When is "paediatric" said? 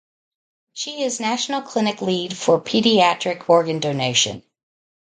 2.59-3.47